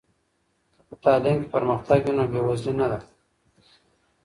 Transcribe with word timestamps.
که 0.77 0.83
په 0.89 0.95
تعلیم 1.03 1.37
کې 1.41 1.47
پرمختګ 1.55 1.99
وي، 2.03 2.13
نو 2.17 2.23
بې 2.31 2.39
وزلي 2.47 2.73
نه 2.79 2.87
ده. 2.91 2.99